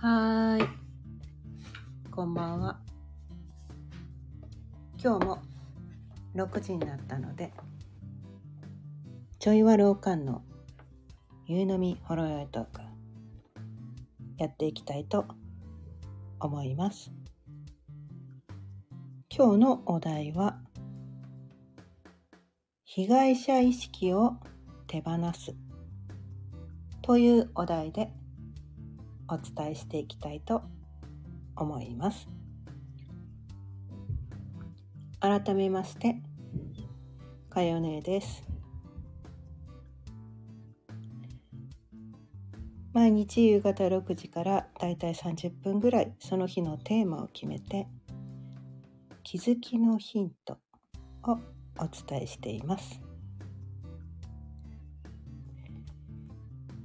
[0.00, 0.68] はーい。
[2.12, 2.78] こんばんは。
[5.02, 5.42] 今日も
[6.36, 7.52] 6時になったので、
[9.40, 10.42] ちょいわるおかんの
[11.46, 12.80] 夕飲みほろよいトーク、
[14.36, 15.26] やっていきたいと
[16.38, 17.10] 思います。
[19.36, 20.60] 今日のお題は、
[22.84, 24.36] 被害者意識を
[24.86, 25.56] 手放す
[27.02, 28.07] というお題で
[29.28, 30.62] お伝えしていきたいと
[31.56, 32.28] 思います。
[35.20, 36.16] 改めまして、
[37.50, 38.48] かよねです。
[42.92, 47.86] 毎日夕方6時からだいたい30分ぐらいその日のテーマを決めて
[49.22, 50.58] 気づきのヒント
[51.22, 51.38] を
[51.78, 53.00] お伝えしています。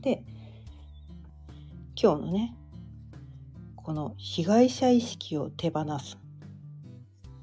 [0.02, 0.24] で、
[2.04, 2.54] 今日のね
[3.78, 6.18] この被害者意識を手放す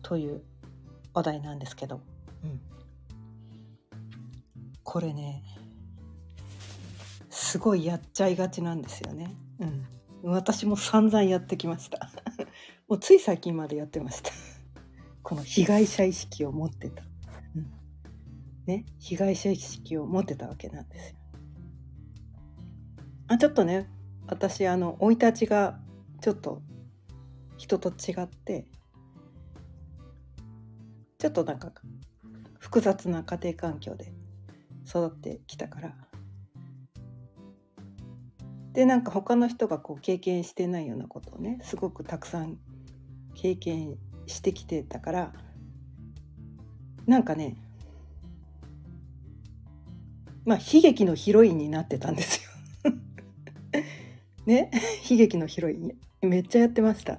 [0.03, 0.43] という
[1.15, 2.03] お題なんですけど、
[2.45, 2.61] うん、
[4.83, 5.43] これね
[7.31, 9.35] すごいやっちゃいがちなんですよね。
[9.61, 12.11] うん、私も散々やってきました。
[12.87, 14.31] もうつい最近までやってました。
[15.23, 17.03] この被害者意識を持ってた。
[17.57, 17.73] うん、
[18.67, 21.17] ね、被害者意識を持ってたわけなんですよ。
[23.29, 23.89] あちょっとね
[24.31, 25.79] 私あの生い立ちが
[26.21, 26.63] ちょっと
[27.57, 28.65] 人と違って
[31.19, 31.73] ちょっとなんか
[32.61, 34.13] 複雑な家庭環境で
[34.87, 35.95] 育ってきたから
[38.73, 42.57] でなんか他の人がこう経験してないようなことをねすごくたくさん
[43.35, 45.33] 経験してきてたから
[47.07, 47.57] なんかね
[50.45, 52.40] まあ悲劇のヒロインになってたんです。
[54.47, 54.71] ね。
[55.09, 55.93] 悲劇のヒロイン。
[56.23, 57.19] めっちゃやってました。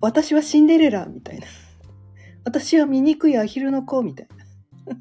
[0.00, 1.46] 私はシンデレラみたいな。
[2.44, 4.28] 私は醜いアヒルの子みたい
[4.86, 4.94] な。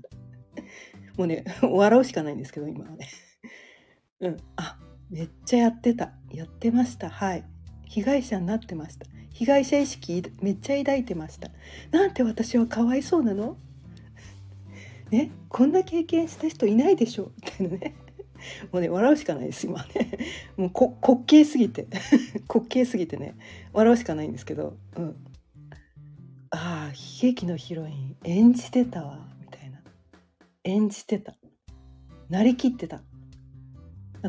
[1.18, 3.08] もうね笑うしかないんですけど今はね。
[4.20, 4.38] うん。
[4.56, 4.80] あ
[5.10, 6.14] めっちゃやってた。
[6.32, 7.10] やってました。
[7.10, 7.44] はい。
[7.86, 9.06] 被害者になってました。
[9.34, 11.50] 被害者意識めっちゃ抱いてました。
[11.92, 13.58] なんて私はかわいそうなの？
[15.12, 15.32] ね？
[15.48, 17.32] こんな経験した人いないでしょ？
[17.36, 17.96] みたいなね。
[18.72, 20.18] もうね笑うしかないです今ね。
[20.58, 21.88] もうこ滑稽すぎて。
[22.54, 23.36] 滑稽すぎてね。
[23.74, 25.16] 笑うしかないんですけど、うん、
[26.50, 29.28] ああ悲劇のヒロイン演じてたわ。
[29.42, 29.82] みたいな。
[30.64, 31.36] 演じてた。
[32.30, 33.02] なりきってた。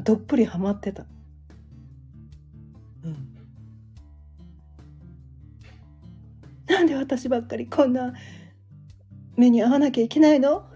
[0.04, 1.06] どっぷりハマってた。
[3.02, 3.34] うん。
[6.66, 8.12] なんで私ばっかりこんな
[9.36, 10.68] 目に遭わなきゃいけないの？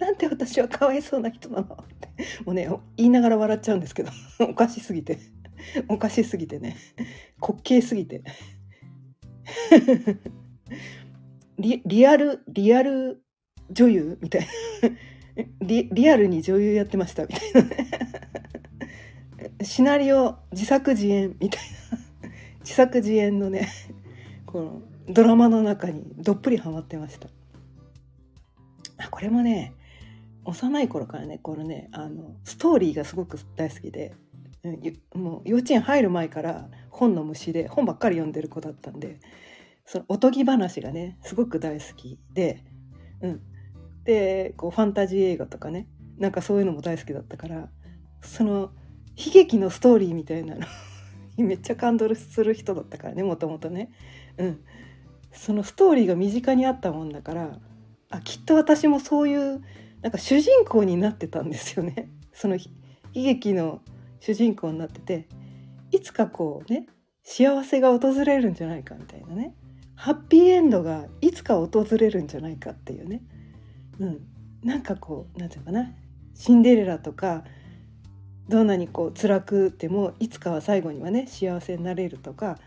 [0.00, 2.08] なんて私はかわいそうな人なのって
[2.44, 5.18] もうね言いながら笑っちゃうんですけどおかしすぎて。
[5.88, 6.76] おかしすぎてね。
[7.38, 8.24] 滑稽すぎて。
[11.58, 13.22] リリアルリアル
[13.70, 14.46] 女優みたいな。
[15.60, 17.90] リリアルに女優やってましたみたいなね。
[19.62, 21.62] シナリオ自作自演みたい
[22.22, 22.30] な。
[22.60, 23.68] 自作自演のね
[24.46, 27.28] このドラマの中にどっぷりハマってました。
[28.96, 29.74] あこれもね
[30.44, 34.14] 幼い頃からねこのねあのストーリーがすごく大好きで、
[35.14, 39.20] もう幼稚園入る前から本の虫で本ばっかり読んでる子だったんで
[39.86, 42.62] そのおとぎ話がねすごく大好きで、
[43.22, 43.40] うん、
[44.04, 47.70] でこうファンタジー映画とかねなんかそういうのも大好きだったから
[48.22, 48.72] その
[49.16, 50.66] 悲劇のストーリーみたいなの
[51.38, 53.90] めっちゃ感動する人だったからねもともとね、
[54.36, 54.60] うん、
[55.32, 57.58] そのストーリーが身近にあったもんだから
[58.10, 59.62] あきっと私もそういう
[60.02, 62.08] なんか主人公になってたんですよね。
[62.32, 62.62] その悲
[63.14, 63.82] 劇の
[64.20, 65.26] 主人公になってて
[65.90, 66.86] いつかこうね
[67.22, 69.54] 幸せが訪れるんじゃないかみたいなね。
[69.94, 73.22] ハッピーエンドがいつか訪れるんじゃないかっていうね、
[73.98, 74.20] うん、
[74.64, 75.92] なんかこうなんていうかな。
[76.34, 77.44] シンデレラとか
[78.48, 82.58] どんなにこう辛くてもいつかは最後にはね幸せになれるとか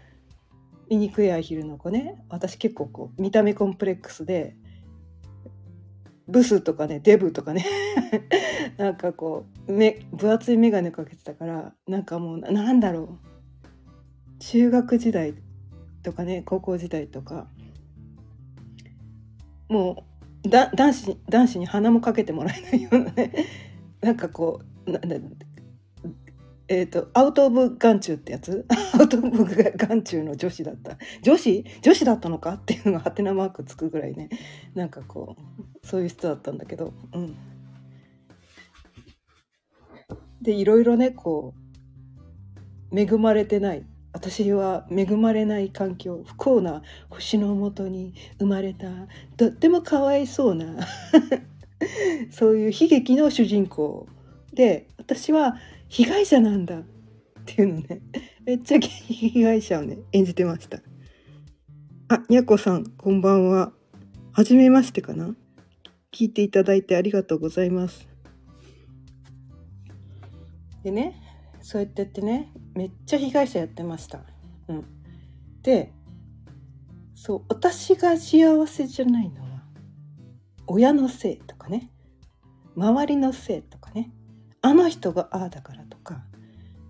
[0.90, 2.24] 醜いアヒルの子ね。
[2.30, 4.56] 私結構こう見た目コンプレックスで
[6.28, 7.66] ブスとかねデブとかね。
[8.78, 14.40] なんかこう目分厚い眼鏡かけてたからなんかもうなんだろう。
[14.40, 15.36] 中学時代
[16.02, 17.48] とかね高校時代とか。
[19.70, 20.06] も
[20.46, 23.34] うだ男子男子に鼻もかけてもらえないようなね。
[24.02, 24.92] なんかこう
[26.74, 28.66] ななえーと、アウト・オブ・眼中ってやつ？
[29.00, 30.98] アウト・オブ・眼中の女子だった。
[31.22, 31.66] 女子？
[31.82, 32.54] 女子だったのか？
[32.54, 34.30] っていうのがハテナマークつくぐらいね。
[34.74, 36.94] なんかこうそういう人だったんだけど。
[37.14, 37.36] うん。
[40.42, 41.54] でいろいろねこ
[42.92, 43.86] う恵まれてない。
[44.12, 46.24] 私は恵まれない環境。
[46.26, 48.88] 不幸な星のもとに生まれた。
[49.38, 50.76] とってもかわいそうな。
[52.32, 54.08] そういう悲劇の主人公。
[54.54, 55.58] で私は
[55.94, 56.84] 被害者なんだっ
[57.46, 58.02] ていうのね。
[58.44, 60.82] めっちゃ被害者をね演じてました。
[62.08, 63.74] あにゃこさんこんばんは。
[64.32, 65.36] はじめましてかな。
[66.12, 68.08] 聞いていただいてありがとうございます。
[70.82, 71.22] でね
[71.62, 74.26] そうやってやってねめっちゃ被害者やってました。
[74.70, 74.86] うん、
[75.62, 75.94] で
[77.14, 79.64] そう私が幸せじゃないのは
[80.66, 81.92] 親のせいとかね。
[82.76, 83.83] 周りのせいとか。
[84.64, 86.24] あの人がああだからとか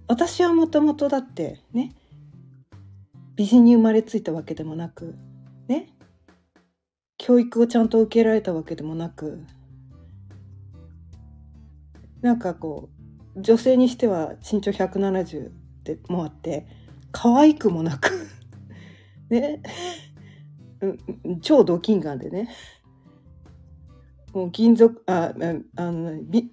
[0.07, 1.95] 私はもともとだってね
[3.35, 5.15] 美人に生まれついたわけでもなく
[5.67, 5.89] ね
[7.17, 9.43] 教育をちゃんと受けられたわけでもなく
[12.21, 12.89] なんかこ
[13.35, 15.49] う女性にしては身長170
[15.83, 16.67] でもあって
[17.11, 18.11] 可愛くもなく
[19.29, 19.63] ね
[21.41, 22.49] 超ドキンガンでね。
[24.33, 25.33] もう金属あ
[25.75, 26.49] あの牛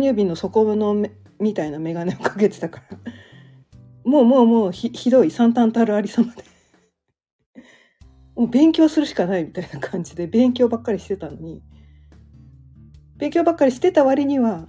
[0.00, 0.94] 乳瓶の底の
[1.38, 2.98] みたいな眼鏡をかけてたから。
[4.04, 6.42] もうもうもうひひどい惨憺たるありさまで。
[8.34, 11.62] もう勉強するしかないみたいな感じで勉強ばっかりしてたのに。
[13.18, 14.66] 勉強ばっかりしてた割には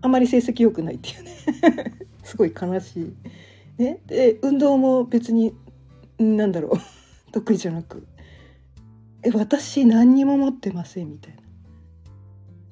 [0.00, 1.36] あまり成績良くないっていうね。
[2.24, 3.00] すごい悲し
[3.78, 3.82] い。
[3.82, 5.54] ね、で運動も別に
[6.18, 6.72] 何だろう。
[7.32, 8.06] 得意じゃなく
[9.24, 11.42] 「え私何にも持ってません」みたいな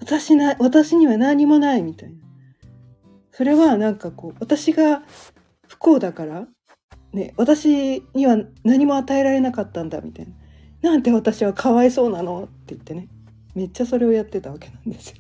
[0.01, 2.17] 私な私には何もないみたいな。
[3.33, 5.03] それはなんかこう私が
[5.67, 6.47] 不幸だから
[7.13, 10.27] ね私には何も与えられなかったんだみたい
[10.83, 12.45] ななんて私はかわいそうなの？
[12.45, 13.09] って言ってね。
[13.55, 15.17] めっちゃそれをやってたわけなんですよ。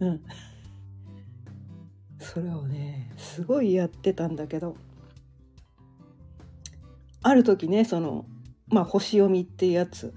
[0.00, 0.22] うん。
[2.18, 4.76] それをねすごいやってたんだけど。
[7.22, 8.26] ある時ねその
[8.68, 10.14] まあ星読みっていうやつ。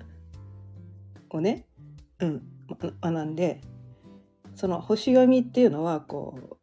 [1.38, 1.66] をね
[2.20, 2.42] うん
[3.02, 3.62] 学んで
[4.56, 6.56] その星読みっていうのはこう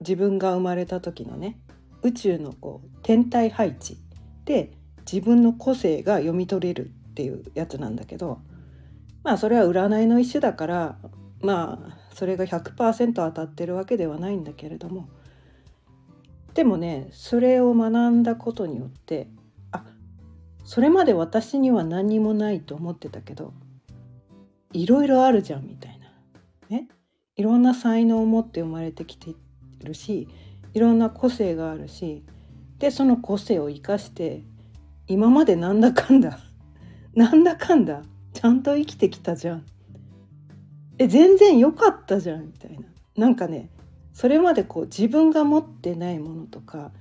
[0.00, 1.58] 自分が生まれた時のね
[2.02, 3.96] 宇宙のこう天体配置
[4.44, 4.72] で
[5.10, 8.40] 自分の個性が読み取れるっていうやつなんだけど
[9.22, 10.98] まあそれは占いの一種だから
[11.40, 15.08] まあそれが100%当たってるわけではないんだけれども
[16.54, 19.28] でもねそれを学んだことによって
[19.72, 19.84] あ
[20.64, 23.52] それまで私には何にもないと思ってたけど
[24.74, 26.06] いろいろあるじゃんみたいな。
[26.68, 26.88] ね？
[27.36, 29.34] いろんな才能を持って生まれてきて
[29.82, 30.28] るし
[30.72, 32.24] いろんな個性があるし
[32.78, 34.44] でその個性を生かして
[35.08, 36.38] 今までなんだかんだ
[37.14, 39.64] なんだかんだちゃんと生きてきたじゃん。
[40.98, 42.84] え全然良かったじゃんみたいな。
[43.16, 43.70] なんかね
[44.12, 46.92] それまでこう自分が持ってないものとか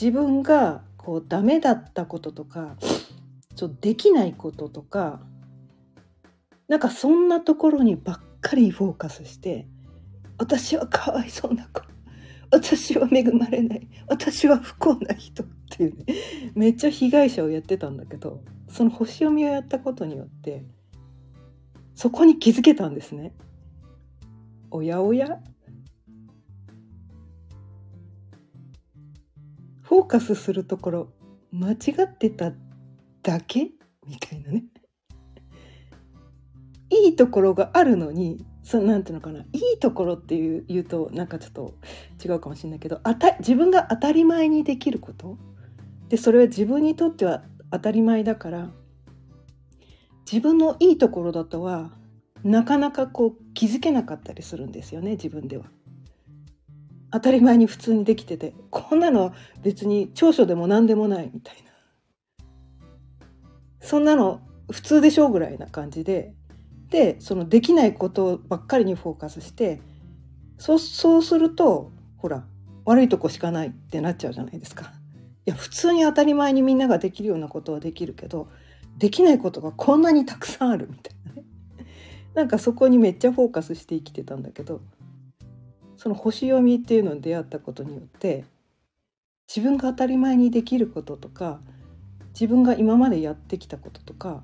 [0.00, 2.76] 自分がこうダメだったこととか
[3.54, 5.20] ちょできないこととか
[6.68, 9.66] なんかそんなところにばっかりフォーカスして
[10.38, 11.82] 私はかわいそうな子
[12.50, 16.04] 私は恵まれない私は不幸な人っていうね
[16.54, 20.64] めっちゃ被害者をやってたんだけどその星読みをやったことによって
[21.94, 23.32] そこに気づけたんですね。
[24.70, 25.40] おやおや？
[29.80, 31.12] フォーカスするところ
[31.52, 32.52] 間違ってた
[33.22, 33.70] だけ？
[34.06, 34.64] みたいなね。
[36.90, 39.44] いいところがあるのにそなんていうのかない
[39.76, 41.74] いところっていう言うとなんかちょっと
[42.24, 45.38] 違うかもしれないけどあた自分が当たり前にできること。
[46.08, 48.70] でそれは自分にとっては当たり前だから
[50.30, 51.90] 自分のいいところだとは
[52.44, 55.64] なかなかこう気づけなかったりするんですよね自分では。
[57.12, 58.54] 当たり前に普通にできてて。
[58.70, 62.46] こんなの別に長所でも何でもないみたいな。
[63.80, 64.40] そんなの
[64.70, 66.34] 普通でしょうぐらいな感じで
[66.90, 69.80] でそのできないことばっかりにフォーカスして
[70.58, 72.44] そそうするとほら
[72.84, 74.92] 悪いとこしかないってなっちゃうじゃないですか。
[75.46, 78.48] いや普通に当たり前にみんなができるようなことはできるけど
[78.98, 81.44] できないことがこんなにたくさんあるみたいなね
[82.34, 84.80] なんかそこにめっちゃフォーカスして生きてたんだけど
[85.96, 88.44] その星読みっていうのに出会ったことによって
[89.48, 91.60] 自分が当たり前にできることとか
[92.30, 94.42] 自分が今までやってきたこととか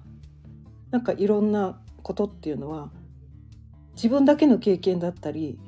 [0.90, 2.90] なんかいろんなことっていうのは
[3.94, 5.58] 自分だけの経験だったり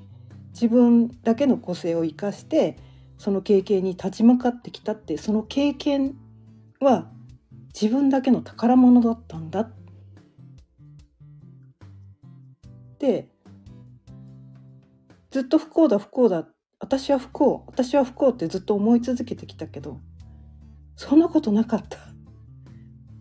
[0.53, 2.77] 自分だけの個性を生かして
[3.19, 6.15] その経験に立ち向かってきたってその経験
[6.81, 7.11] は
[7.81, 9.71] 自分だけの宝物だったんだ。
[12.99, 13.29] で
[15.31, 16.47] ずっと不幸だ不幸だ
[16.79, 20.01] 私は不幸私は不幸ってずっと思い続けてきたけど
[20.97, 21.99] そんなことなかった。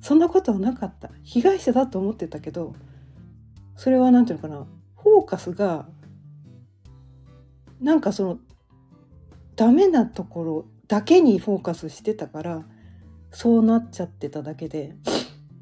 [0.01, 1.11] そんなことはなかった。
[1.23, 2.75] 被害者だと思ってたけど
[3.75, 4.67] それは何て言うのかな？
[5.01, 5.87] フォーカスが
[7.81, 8.39] なんかその
[9.55, 12.65] ダメなところだけにフォーカスしてたから
[13.31, 14.95] そうなっちゃってただけで。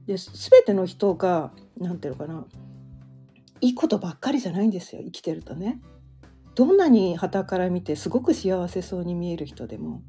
[0.08, 2.46] で全ての人が何て言うのかな？
[3.62, 5.80] いいことばっかりじゃないんですよ生きてるとね。
[6.56, 10.02] どんなに傍から見てすごく幸せそうに見える人でも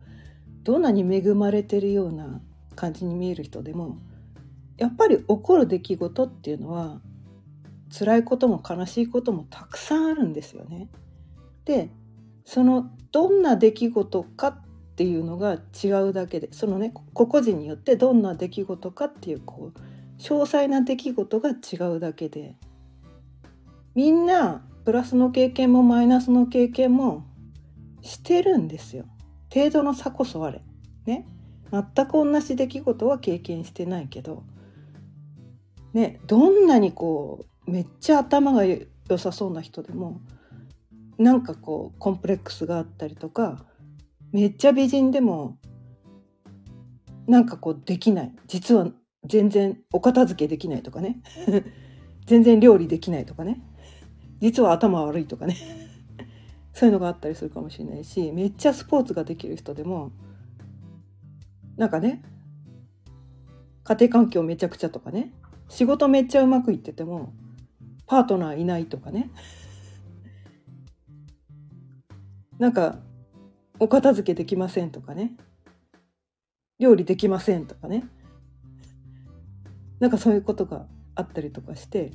[0.64, 2.40] どんなに恵まれてるような
[2.74, 3.98] 感じに見える人でも
[4.76, 7.00] やっぱり起こる出来事っていうのは
[7.96, 10.88] 辛いことも悲しいこともたくさんあるんですよね。
[11.64, 11.90] で
[12.44, 14.64] そのどんな出来事かっ
[14.96, 19.78] ていうのが違うだけでそのね個々人によってどんな出来事かっていうこう
[20.20, 22.56] 詳細な出来事が違うだけで
[23.94, 27.24] みんなプラスの経験もマイナスの経験も
[28.00, 29.04] してるんですよ。
[29.52, 30.62] 程度の差こそあれ。
[31.06, 31.26] ね。
[31.70, 34.42] 全く同じ出来事は経験してないけど、
[35.94, 38.86] ね、どんなにこうめっちゃ頭が良
[39.16, 40.20] さそうな人でも
[41.16, 43.64] なんかこうコンプレックスがあったりとか
[44.30, 45.56] めっちゃ美人でも
[47.26, 48.32] なんかこうできない。
[48.46, 48.88] 実は
[49.24, 51.22] 全然お片付けできないとかね。
[52.26, 53.62] 全然料理できないとかね。
[54.40, 55.56] 実は頭悪いとかね。
[56.74, 60.10] そういうのがあったりするかもしれないしめっちゃスポーツができる人でも
[61.76, 62.22] なんかね
[63.84, 65.32] 家庭環境めちゃくちゃとかね
[65.68, 67.34] 仕事めっちゃうまくいってても
[68.06, 69.30] パートナーいないとかね。
[72.58, 72.98] なんか
[73.78, 75.36] お片付けできませんとかね。
[76.78, 78.04] 料理できませんとかね。
[79.98, 82.12] なんかそういうことがあったりとかして。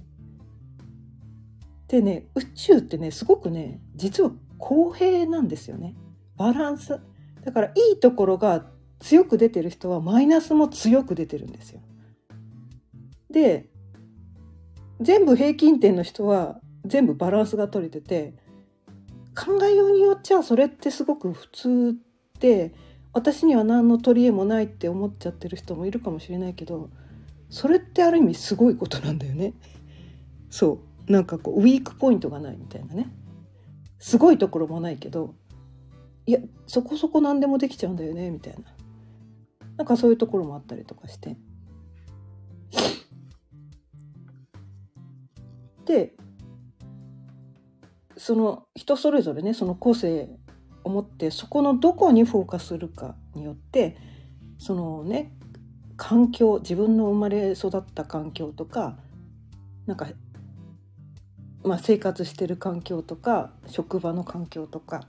[1.88, 5.96] でね宇宙ってねすごくね実は公平なんですよね。
[6.36, 7.00] バランス。
[7.44, 8.66] だからいいところが
[9.00, 11.82] 強く出てる人はマイナスも強く出てるんですよ。
[13.30, 13.70] で
[15.02, 18.34] 全部平均点の人は全部バランスが取れてて
[19.36, 21.96] 考えようによっちゃそれってすごく普通
[22.40, 22.74] で
[23.14, 26.90] 私には何の取り柄もないって思っちゃってる人もいるかもしれないけど
[27.50, 29.54] それってある意味すごいことなんだよね。
[30.50, 31.12] そう。
[31.12, 33.10] なんかこうウィークポイントがないみたいなね。
[34.00, 35.34] すごいところもないけど
[36.28, 38.60] いやそこそこ何でもできちゃうんだよねみたいな。
[39.78, 41.38] なんかそういうところもあったりとかして。
[45.88, 46.14] で
[48.18, 50.30] その人それぞれねその個性
[50.84, 53.98] を持ってそこのどこにフォーカスするかによって
[54.60, 55.32] そのね
[55.96, 58.98] 環境自分の生まれ育った環境とか
[59.86, 60.08] なんか
[61.64, 65.04] まあ、生活してる環境とか職場の環境とか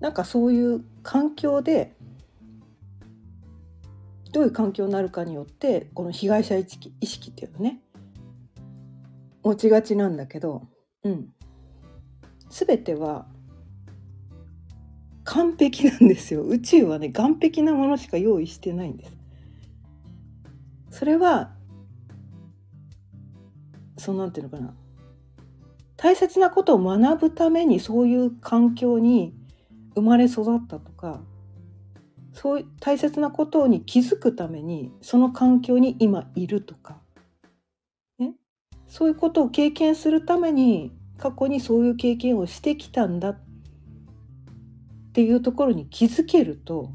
[0.00, 1.94] なんかそういう環境で
[4.32, 7.80] どういう環境になるかによってこの被害者意識意識っていうのね
[9.42, 10.68] 持ちがちなんだけど、
[11.04, 11.28] うん、
[12.50, 13.26] 全ては
[15.24, 16.42] 完璧なんですよ。
[16.42, 19.12] 宇宙はね完璧なものしか用意してないんです。
[20.90, 21.52] それは
[23.96, 24.74] そうなんていうのかな。
[25.96, 29.34] 大切なことを学ぶためにそういう環境に
[29.94, 31.20] 生まれ育ったとか
[32.32, 36.98] そういう大切なことに気づくためにその環境に今いるとか、
[38.92, 43.40] そういうことを経験するために過去にそういう経験をしてきたんだっ
[45.14, 46.90] ていうところに気づけると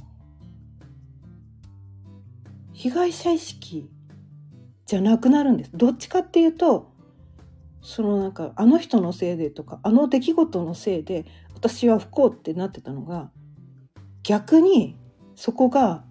[2.71, 3.89] 被害者意識
[4.85, 5.71] じゃなくなるんです。
[5.73, 6.91] どっちかっていうと
[7.81, 11.25] そのなんかあの人のせいでとかあの出来事のせいで
[11.55, 13.31] 私は不幸ってなってたのが
[14.21, 14.95] 逆に
[15.35, 16.03] そこが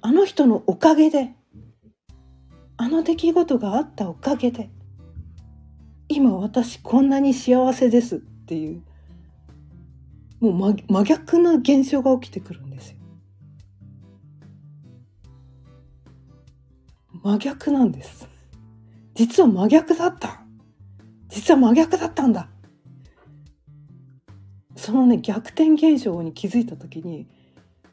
[0.00, 1.36] あの人のおかげで
[2.76, 4.70] あの出来事があったおかげで
[6.08, 8.82] 今私こんなに幸せですっていう
[10.40, 12.96] もう真真逆な現象が起きてくるんですよ。
[17.22, 18.28] 真逆なんです。
[19.14, 20.48] 実は真逆だった。
[21.28, 22.48] 実は真逆だったんだ
[24.76, 27.28] そのね逆転現象に気づいた時に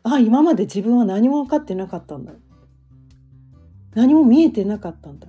[0.03, 2.33] あ今まで自分は何も分かってなかったんだ
[3.93, 5.27] 何も見えてなかったんだ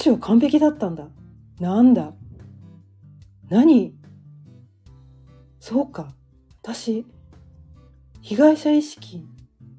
[0.00, 1.08] 宇宙は完璧だったんだ。
[1.58, 2.14] なんだ？
[3.50, 3.94] 何？
[5.58, 6.14] そうか。
[6.62, 7.04] 私
[8.22, 9.26] 被害者意識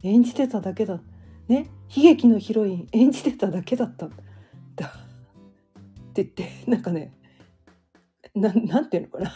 [0.04, 1.02] 演じてただけだ。
[1.48, 1.72] ね？
[1.96, 4.10] 悲劇のヒロイン演じてただけだった。
[4.76, 4.94] だ。
[6.12, 7.14] って言ってなんかね
[8.36, 9.34] ななんていうのかな。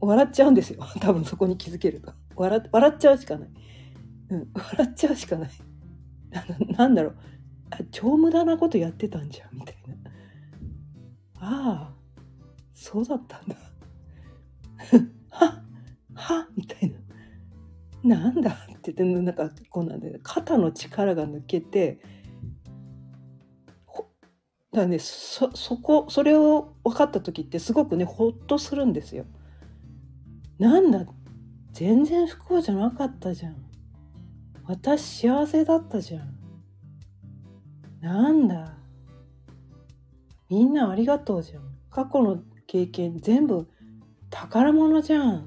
[0.00, 0.82] 笑っちゃうんですよ。
[0.98, 2.14] 多分そこに気づけると。
[2.36, 3.50] 笑笑っちゃうしかない、
[4.30, 5.50] うん、笑っちゃうしかない。
[6.74, 7.16] なんだろう。
[7.90, 9.94] 超無駄なことやってたんじゃんみたいな
[11.40, 11.94] ああ
[12.74, 13.56] そうだったんだ
[15.30, 15.62] は
[16.14, 16.90] はみたい
[18.02, 18.50] ななんだ？
[18.50, 22.00] って言ってなんかこうなんで肩の力が抜けて
[24.72, 29.26] だねそそこそれを分かった時ってすごくねほっとするんですよ。
[30.58, 31.06] なんだ？
[31.72, 33.56] 全然不幸じゃなかったじゃん。
[34.64, 36.39] 私幸せだったじゃん。
[38.00, 38.74] なんだ。
[40.48, 41.62] みんなありがとうじゃん。
[41.90, 43.68] 過去の経験全部
[44.30, 45.38] 宝物じゃん。
[45.40, 45.42] っ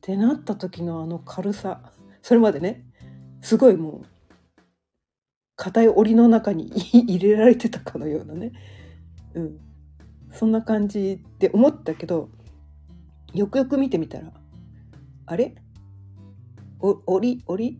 [0.00, 1.80] てなった時のあの軽さ。
[2.22, 2.84] それまでね、
[3.42, 4.06] すごいもう
[5.56, 8.52] 硬い檻の中に 入れられてたかのようなね、
[9.34, 9.60] うん、
[10.32, 12.30] そんな感じで思ったけど
[13.34, 14.32] よくよく見てみたら
[15.26, 15.54] あれ？
[16.80, 17.42] お檻？
[17.46, 17.78] 檻？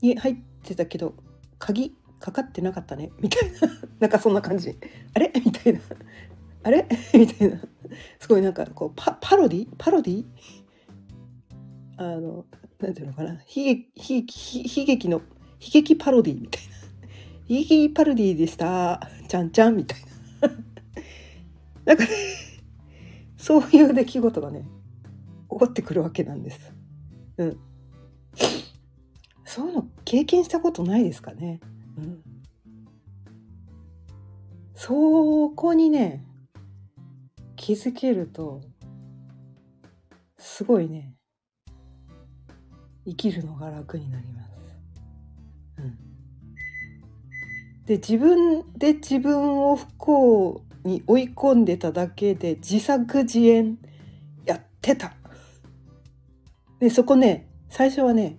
[0.00, 1.14] に入ってたけど
[1.58, 1.96] 鍵？
[2.20, 3.10] かかってなかったね。
[3.18, 3.58] みたいな。
[4.00, 4.76] なんかそんな感じ。
[5.14, 5.32] あれ？
[5.44, 5.80] みたいな。
[6.62, 6.86] あれ？
[7.14, 7.60] みたいな。
[8.18, 9.68] すごいなんかこうパパロディ？
[9.78, 10.24] パロディ？
[11.96, 12.44] あの
[12.78, 13.32] なんていうのかな。
[13.32, 13.38] 悲
[13.94, 15.22] 劇悲劇の悲
[15.72, 16.40] 劇パロディ？
[16.40, 16.70] みたいな。
[17.48, 19.00] 悲劇パロディでした。
[19.26, 19.76] ちゃんちゃん？
[19.76, 20.00] みたい
[20.42, 20.48] な。
[21.86, 22.10] なんかね
[23.36, 24.60] そういう出来事がね
[25.50, 26.60] 起こってくるわけなんです。
[27.38, 27.56] うん。
[29.44, 31.58] そういうの経験したことないですかね。
[32.00, 32.40] うん
[34.82, 36.24] そこにね
[37.54, 38.62] 気づけると
[40.38, 41.12] すごいね
[43.04, 44.50] 生きるのが楽になります。
[45.78, 45.98] うん、
[47.84, 53.76] で自分で自分を不幸に追い込んでただけで自作自演
[54.46, 55.12] やってた。
[56.78, 58.38] でそこね最初はね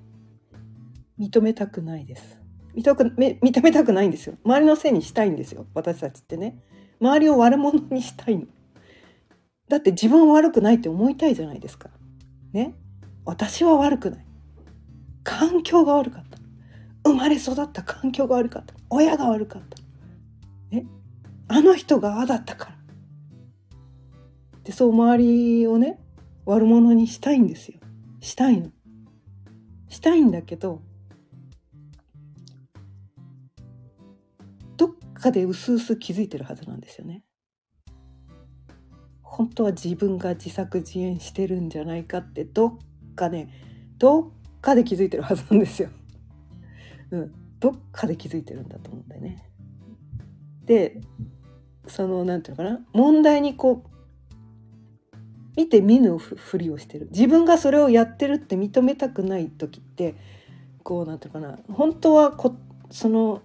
[1.20, 2.41] 認めたくないです。
[2.76, 4.36] 認め認めたくないんですよ。
[4.44, 6.60] 周りのせいにしたいんですよ私たちってね。
[7.00, 8.46] 周りを悪者にしたいの。
[9.68, 11.90] だって自分は悪くないって思いたいじゃないですか。
[12.54, 12.76] ね。
[13.26, 14.26] 私は悪くない。
[15.24, 16.38] 環境が悪かった
[17.04, 19.78] 生まれ育った環境が悪かった親が悪かった
[20.72, 20.86] え
[21.48, 22.76] あの人がああだったから
[24.64, 26.00] でそう周りをね
[26.46, 27.80] 悪者にしたいんですよ
[28.20, 28.72] したいの
[29.90, 30.82] したいんだけど
[35.22, 37.24] かでうすうす気づいてるはずなんですよね。
[39.22, 42.78] 本当は自分が自作自演してるんじゃないかってどっ
[43.16, 43.50] かね
[43.98, 44.30] どっ
[44.60, 45.90] かで気づいてるはずなんですよ。
[47.12, 49.50] うん、どっかで気づいてるんだと思うんだよね。
[50.66, 51.00] で
[51.88, 52.86] その何て言うのかな。
[52.94, 53.92] 問題にこう
[55.56, 57.08] 見て見ぬふりをしてる。
[57.12, 60.16] 自分がそれをやってるって認めたくない時って
[60.84, 61.60] こう何て言うかな。
[61.70, 62.56] 本当はこ
[62.90, 63.42] その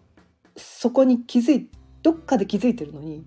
[0.57, 1.71] そこに気づい
[2.03, 3.25] どっかで気づいてるのに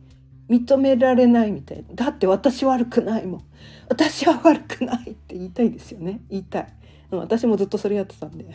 [0.49, 1.93] 認められないみたいな。
[1.93, 3.43] だって私悪くないもん。
[3.87, 6.21] 私は悪くないって言いたいですよね。
[6.29, 6.73] 言いたい。
[7.11, 8.45] 私もずっとそれやってたんで。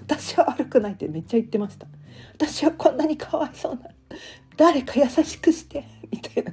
[0.00, 1.86] 私は悪くないってめっちゃ言ってました。
[2.34, 3.88] 私はこんなにかわいそうな
[4.56, 6.52] 誰か優しくしてみたいな。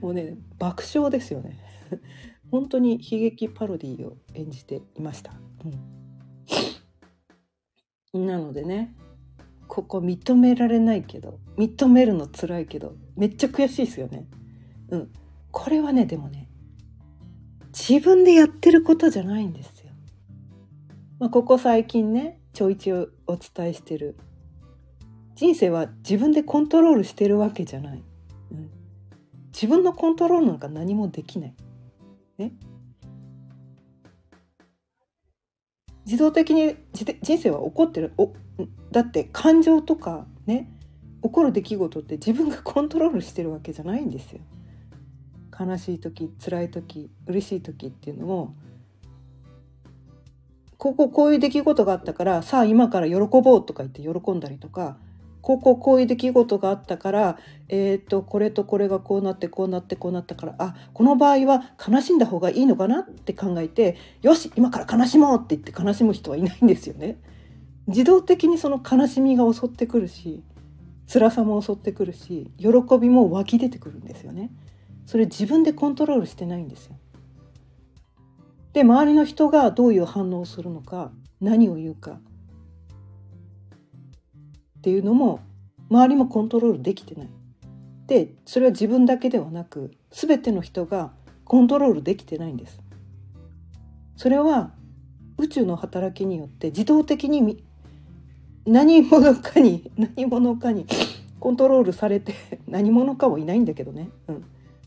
[0.00, 1.58] もうね爆笑ですよね。
[2.50, 5.32] 本当に悲劇パロディを演じていました、
[8.12, 8.94] うん、なのでね。
[9.70, 14.26] ここ認められないけど認めるの辛いけどめっちゃ悔しいですよね。
[14.90, 15.12] うん。
[15.52, 16.48] これはねでもね
[17.68, 19.92] 自分でやってることじゃないんですよ。
[21.20, 24.16] まあ、ここ最近ねちょいちょいお伝えしてる。
[25.36, 28.02] 人生は自分でコントロールしてるわけじゃない、
[28.50, 28.70] うん、
[29.54, 31.54] 自分のコントロールなんか何もできない、
[32.36, 32.52] ね、
[36.10, 36.74] 自動的に
[37.22, 38.32] 人生は起こってるお
[38.90, 40.68] だって感情とかね
[41.22, 44.40] 起こる出来事って自分がコントロールしてるわけじゃないんですよ。
[45.58, 48.56] 悲しい時辛い時嬉しい時っていうのも
[50.78, 54.96] こここういう出来事があったからさあ今から喜ぼうとか言って喜んだりとか
[55.42, 67.18] こうこうこういう出来事があったからえっ、とこれとこれがこうなってこうなってこうなったからあこの場合は悲しんだ方がいいのかなって考えてよし今から悲しもうって言って悲しむ人はいないんですよね。
[67.86, 70.42] 自動的にその悲しみが襲ってくるし
[71.12, 72.68] 辛さも襲ってくるし喜
[73.00, 74.50] びも湧き出てくるんですよね。
[75.06, 76.96] それ自分でコントロールしてないんですよ。
[78.72, 82.20] で周りの人がどういう反応をするのか何を言うか
[84.80, 85.40] っていうのも
[85.90, 87.28] 周りもコントロールできてない。
[88.06, 91.12] でそれは自分だけではなく全ての人が
[91.44, 92.80] コントロールできてないんです。
[94.16, 94.72] それは
[95.36, 97.62] 宇宙の働きによって自動的に
[98.66, 100.86] 何者かに何者かに
[101.38, 102.34] コントロールされて
[102.66, 104.44] 何者かもいないんだけどね、うん、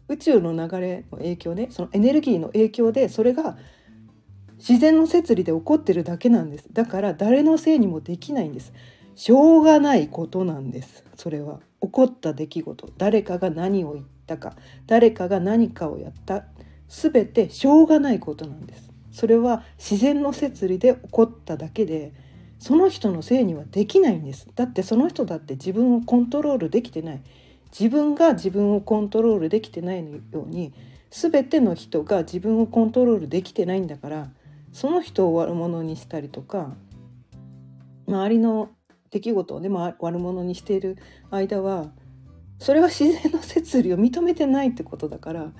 [0.08, 3.58] 宇宙の流れの影響でそのエネルギーの影響でそれが
[4.58, 6.65] 自然の摂理で起こってるだけなんです。
[6.71, 8.71] だから誰のせいにもできないんです。
[9.15, 11.04] しょうがないことなんです。
[11.15, 11.60] それは。
[11.82, 12.89] 起こった出来事。
[12.97, 14.56] 誰かが何を言ったか。
[14.88, 16.45] 誰かが何かをやった。
[16.88, 18.89] 全てしょうがないことなんです。
[19.12, 22.13] それは自然の摂理で起こっただけで
[22.58, 24.47] その人のせいにはできないんです。
[24.56, 27.21] だってその人だって自分をコントロールできてない。
[27.78, 30.73] 自分が自分をコントロールできてないように
[31.10, 34.30] 全ての人が自分をコントロールできてないんだから
[34.71, 36.76] その人を悪者にしたりとか
[38.08, 38.69] 周りの
[39.13, 40.97] 出来事をね、まあ、悪者にしている
[41.30, 41.91] 間は
[42.58, 45.52] それは自然の摂理を認めてないってことだから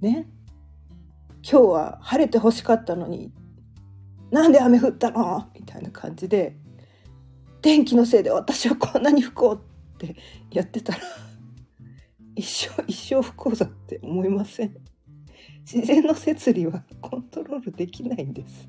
[0.00, 0.28] ね。
[1.48, 3.32] 今日は晴れて欲しかったのに
[4.30, 5.48] なんで雨降ったの？
[5.54, 6.56] みたいな感じで
[7.62, 9.60] 天気のせいで私はこんなに不幸っ
[9.98, 10.16] て
[10.50, 10.98] やってたら
[12.36, 14.74] 一生一生不幸だって思いません。
[15.60, 18.68] 自然の摂理はコントロールできないんです。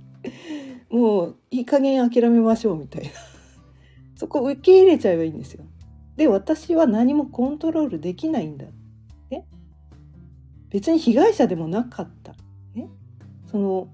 [0.89, 3.09] もういい加減諦めましょうみたいな。
[4.15, 5.65] そこ受け入れちゃえばいいんですよ。
[6.15, 8.65] で私は何もコントロールできないんだ。
[9.29, 9.45] ね、
[10.69, 12.33] 別に被害者でもなかった。
[12.73, 12.89] ね、
[13.51, 13.89] その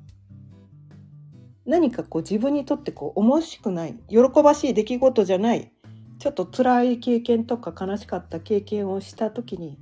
[1.65, 5.71] 何かこう自分にとってこう面しくない喜ばしい出来事じゃない
[6.19, 9.77] ちょっと辛い経験とか悲しかった経験をした時に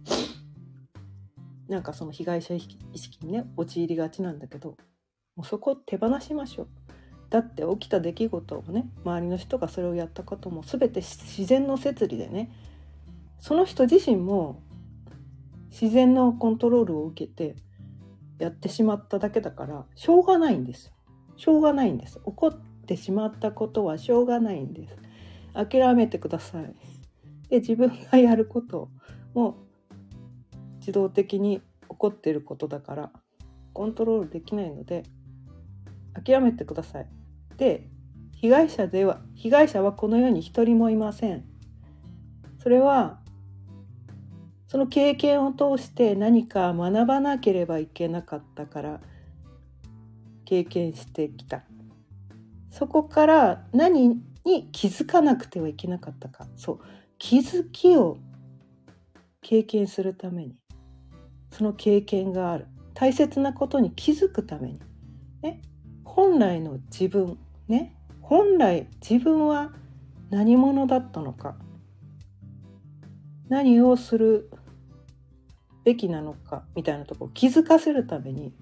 [1.68, 2.60] なんかその被害者意
[2.96, 4.76] 識にね陥りがちなんだけど
[5.36, 6.68] もうそこを手放しましょう。
[7.30, 12.52] だって起きた出来事をね周りの人がそれをやったことも全て自然の摂理でね
[13.40, 14.62] その人自身も
[15.70, 17.56] 自然のコントロールを受けて
[18.40, 20.92] やってしまっただけだからしょうがないんです
[21.40, 22.20] しょうがないんです。
[22.26, 24.98] 起こってしまったことはしょうがないんです。
[25.54, 26.76] 諦めてください。
[27.50, 28.90] で自分がやること
[29.34, 29.56] も
[30.80, 33.12] 自動的に起こっていることだから
[33.72, 35.04] コントロールできないので
[36.14, 37.19] 諦めてください。
[37.60, 37.90] で
[38.38, 41.44] 被害者では被害者はこの世に一人もいません。
[42.64, 43.20] それは
[44.70, 49.02] その経験を通して何か学ばなければいけなかったから
[50.46, 51.64] 経験してきた。
[52.72, 56.48] そこから何に気づかなくてはいけなかったか。
[56.56, 56.80] そう。
[57.18, 58.20] 気づきを
[59.42, 60.56] 経験するために。
[61.52, 62.68] その経験がある。
[62.94, 64.80] 大切なことに気づくために。
[65.42, 65.62] ね。
[66.06, 67.38] 本来の自分
[67.70, 69.72] ね本来自分は
[70.30, 71.56] 何者だったのか
[73.48, 74.52] 何をする
[75.84, 78.54] べきなのかみたいなとこを気づかせるために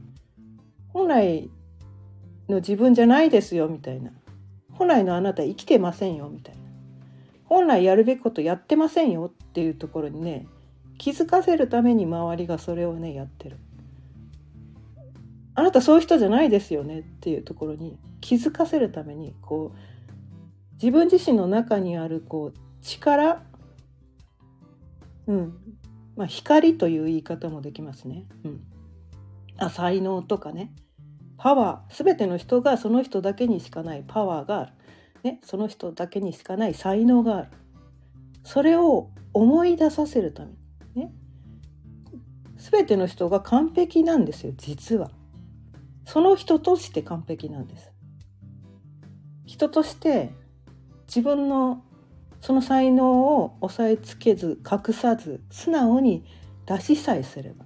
[0.93, 1.49] 本来
[2.47, 4.11] の自分じゃないですよみたいな。
[4.71, 6.61] 本来のあなた生きてませんよみたいな。
[7.45, 10.47] 本来やるべきことやってませんよっていうところにね
[10.97, 13.57] 気づかせるために周りがそれをねやってる。
[15.57, 19.77] あなたそういう人じゃないですよねっていうところに気づかせるためにこう
[20.75, 23.41] 自分自身の中にあるこう力
[25.25, 25.57] うん
[26.15, 28.25] まあ光という言い方もできますね。
[28.43, 28.61] うん、
[29.57, 30.71] あ才能とかね。
[31.37, 32.03] パワー。
[32.03, 34.03] 全ての人がその人だけにしかない。
[34.07, 34.71] パワーがある、
[35.23, 36.75] ね、その人だけにしかない。
[36.75, 37.47] 才能がある。
[38.43, 40.51] それを思い出させるため
[40.95, 41.05] に。
[41.07, 41.13] ね。
[42.57, 45.11] 全ての人が完璧なんですよ実は。
[46.07, 47.91] その人として完璧なんです。
[49.45, 50.31] 人として
[51.05, 51.83] 自分の
[52.39, 56.23] その才能を押さえつけず隠さず素直に
[56.65, 57.65] 出しさえすれば。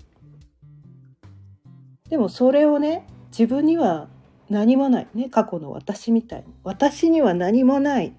[2.09, 4.09] でもそれをね自分には
[4.49, 5.07] 何もない。
[5.13, 6.45] ね過去の私みたいに。
[6.63, 8.15] 私には何もない。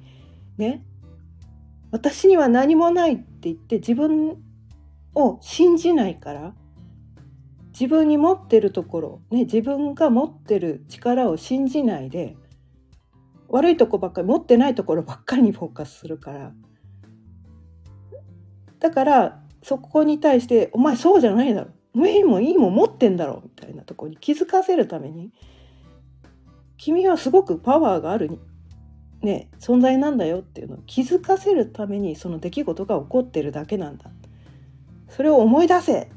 [0.56, 0.84] ね。
[1.90, 4.36] 私には何もないって言って自分
[5.16, 6.54] を信じないから
[7.72, 12.36] 自分に持ってるところ、ね、自分が持ってる力を信じないで
[13.48, 16.52] 悪いとこばっかり持ってないところばっかりにフォーカスするから。
[18.78, 21.70] だからそこに対して「お前そうじゃないだろ。
[21.94, 25.32] お前もいいもん持ってんだろ」みたいなとこに気づかせるために
[26.78, 28.38] 君はすごくパワーがある
[29.22, 30.38] ね、存在なんだよ。
[30.40, 34.10] っていうのを気づかせるためにその出来事が起こってるだけなんだ。
[35.08, 36.10] それを思い出せ。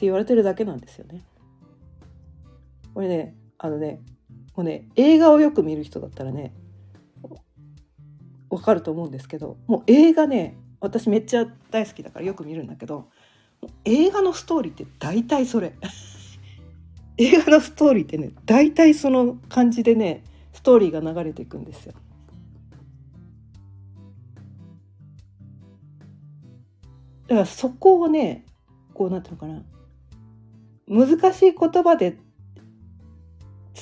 [0.00, 1.22] って言われてるだけなんですよね。
[2.94, 4.00] これねあのね
[4.56, 6.54] もうね映画をよく見る人だったらね
[8.48, 13.10] わかると思うんですけどもう映画ね私めっちゃ大好きだからよく見るんだけど
[13.84, 15.74] 映画のストーリーって大体それ
[17.18, 21.92] 映画のストーリーってね大体その感じでねストーリーが流れていくんですよ。
[27.26, 28.46] だからそこをね
[28.94, 29.62] こうなんていうのかな
[30.90, 32.18] 難しい言葉で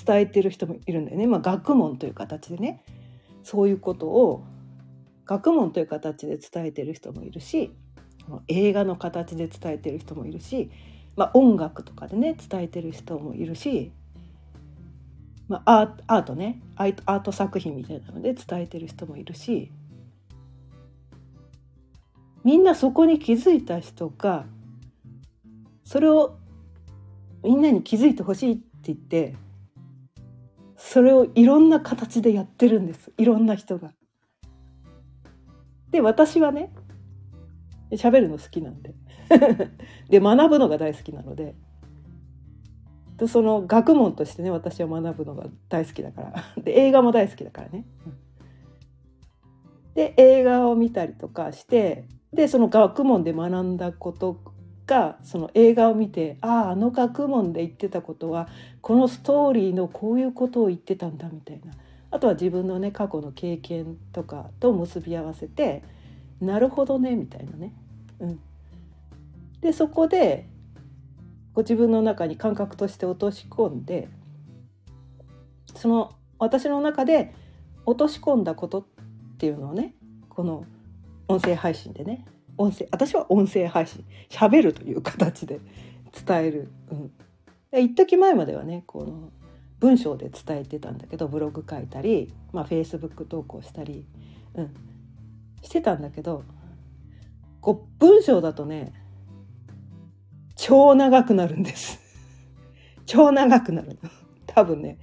[0.07, 2.85] 伝えてる人もいるんだよね、まあ、学問という形でね。
[3.42, 4.44] そういうことを
[5.25, 7.75] 学問という形で伝えてる人もいるし
[8.47, 10.71] 映画の形で伝えてる人もいるし、
[11.16, 13.90] まあ、音楽とかでね伝えてる人もいるし、
[15.49, 16.61] まあ、アートね。
[16.77, 19.73] アート作品みたいなので伝えてる人もいるし
[22.44, 24.44] みんなそこに気づいた人が
[25.85, 26.37] それを
[27.42, 29.35] みんなに気づいてほしいって言って
[30.77, 33.92] それをいろんな形でやってるんですいろんな人が。
[35.90, 36.70] で私はね
[37.92, 38.94] 喋るの好きなんで
[40.09, 41.55] で学ぶのが大好きなので
[43.16, 47.85] でその学問としてね私は学ぶのが大好きだから で映画も大好きだからね。
[49.94, 54.38] で映画を見たりとかしてでその学問で学んだこと
[54.88, 58.48] がその映画を見てあああの学問で言ってたことは
[58.81, 61.72] このストーリーのこういうことを言ってたんだみたいな
[62.11, 65.85] あとは自分のね過去の経験とかと結び合わせて
[66.40, 67.72] なるほどねみたいなね。
[68.20, 68.40] うん、
[69.61, 70.46] でそこで
[71.53, 74.09] ご自分の中に感覚として落とし込んで
[75.74, 77.35] その私の中で
[77.85, 78.85] 落とし込んだことっ
[79.38, 79.94] ていうのをね
[80.29, 80.64] この
[81.27, 82.24] 音声配信でね
[82.59, 85.61] 音声私は音声配信喋るという形で
[86.27, 86.71] 伝える、
[87.73, 89.31] うん、一時前まではねこの
[89.81, 94.05] 文章で伝えてたんだけどブログ書いたり、まあ、フェイスブック投稿したり、
[94.55, 94.75] うん、
[95.62, 96.42] してたんだけど
[97.61, 98.92] こう文章だとね
[100.57, 102.01] 超長くなるんです。
[103.07, 103.97] 超長くなる
[104.47, 104.99] 多分ね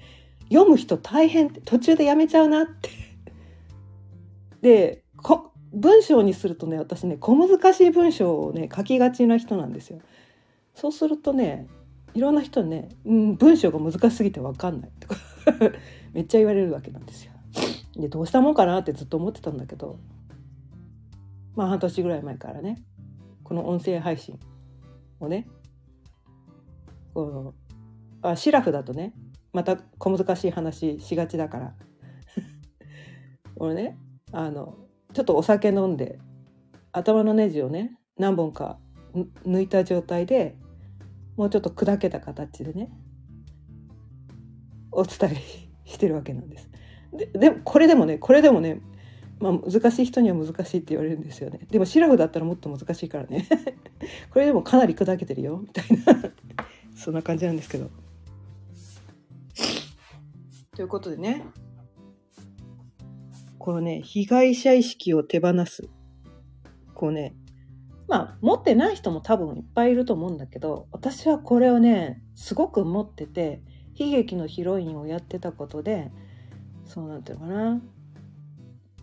[0.52, 2.90] 読む人大変って途中でやめちゃうなって。
[4.62, 10.00] でこ文章にするとね私ね小難しい文章をね書きがちな人なんですよ。
[10.74, 11.68] そうするとね
[12.14, 15.16] いろんな人にね、うん、文章が難しすぎて分かんないとか
[16.14, 17.34] めっちゃ言われるわけなんですよ。
[17.98, 20.00] でどうしたもんかなってずっと思ってたんだけど
[21.56, 22.84] まあ半年ぐらい前からね
[23.44, 24.40] この音声配信
[25.20, 25.48] をね
[27.14, 27.54] こ
[28.22, 29.14] のあシラフだとね
[29.54, 31.76] また小難しい話しがちだから
[33.56, 33.98] これね
[34.32, 34.78] あの
[35.16, 36.20] ちょっとお酒飲んで
[36.92, 38.78] 頭のネジをね何本か
[39.46, 40.58] 抜いた状態で
[41.38, 42.90] もうちょっと砕けた形でね
[44.92, 46.70] お伝えしてるわけなんです。
[47.14, 48.82] ででもこれでもねこれでもね、
[49.40, 53.48] まあ、難しい人には難しいって言われるんですよねでもシラフだったらもっと難しいからね
[54.32, 56.30] これでもかなり砕けてるよみたいな
[56.94, 57.90] そんな感じなんですけど。
[60.76, 61.46] ということでね
[63.66, 65.90] このね、被害者意識を手放す。
[66.94, 67.34] こうね、
[68.08, 73.64] まあ、持ってない人も多分いっぱいいると思うんだけど、私はこれをね、すごく持ってて、
[73.96, 76.12] 悲劇のヒロインをやってたことで、
[76.86, 77.82] そうなんていうのかな、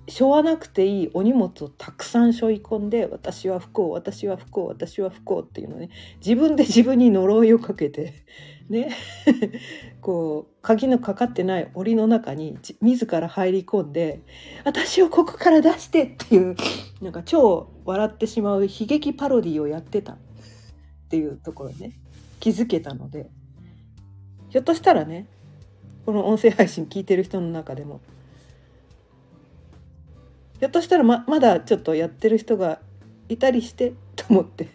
[0.09, 8.15] 背負わなくていいお荷物をたくさん背負い込んで私は不幸私は不幸私は不幸っていうのね自分で自分に呪いをかけて
[8.69, 8.91] ね。
[10.01, 14.21] こう鍵のかかってない檻の中に自ら入り込んで
[14.65, 16.57] 私をここから出してっていう
[17.01, 20.17] なんか超笑ってしまう悲劇パロディをやってたっ
[21.09, 21.99] ていうところね。
[22.41, 23.31] 気づけたので。
[24.53, 25.27] ひょっとしたらね
[26.05, 28.03] この音声配信聞いてる人の中でも
[30.62, 32.79] ひょっとしたらままだちょっとやってる人が
[33.29, 34.68] いたりして と思って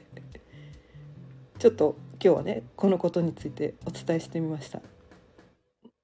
[1.59, 4.81] ちょっと今日はねこのことについてお伝えしてみました。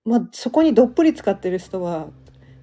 [0.06, 2.08] まあ、そこにどっぷり使ってる人は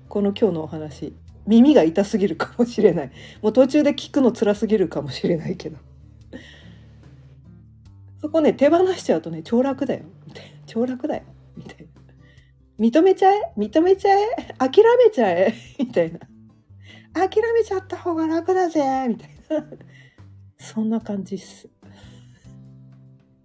[0.08, 1.12] この今日のお話
[1.46, 3.10] 耳が痛すぎるかもしれない。
[3.42, 5.76] もう途中で聞くの辛すぎるかもしれないけど。
[8.22, 10.04] そこね手放しちゃうとね超楽だよ。
[10.26, 10.50] みたいな。
[10.64, 11.24] 超楽だよ。
[11.54, 11.86] みたいな。
[12.78, 13.52] 認めちゃえ？
[13.58, 14.54] 認めちゃえ？
[14.56, 15.52] 諦めちゃえ？
[15.78, 16.20] みたいな。
[17.12, 19.66] 諦めちゃった方が楽だぜみたいな。
[20.58, 21.68] そんな感じっす。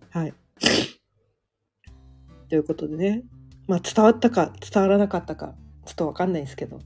[0.09, 0.33] はい。
[2.49, 3.23] ということでね。
[3.67, 6.79] まあ伝わったか伝わらなかったかちょっとわかんないですけど。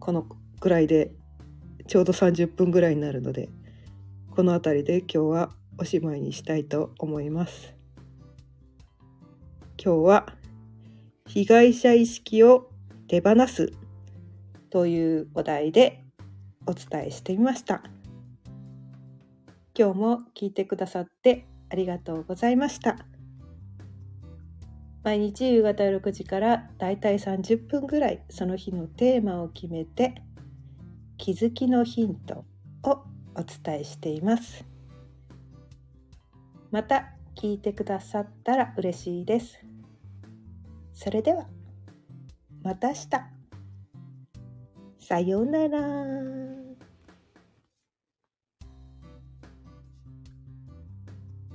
[0.00, 0.26] この
[0.60, 1.12] ぐらいで
[1.86, 3.50] ちょうど30分ぐらいになるので
[4.30, 7.74] この辺りで今日はおしまいにしたいと思います。
[9.82, 10.26] 今日は
[11.26, 12.70] 被害者意識を
[13.06, 13.72] 手放す。
[14.70, 16.04] というお題で
[16.66, 17.82] お伝えしてみました。
[19.78, 22.98] 今日も聞いてくださってありがとうございました。
[25.04, 30.22] 毎日夕方6時からだいたい30分ぐらいその日のテーマを決めて
[31.16, 32.44] 気づきのヒント
[32.82, 33.04] を
[33.34, 34.64] お伝えしています。
[36.70, 39.60] また聞いてくださったら嬉しいです。
[40.92, 41.46] それでは
[42.62, 43.37] また明日。
[45.08, 46.57] さようなら。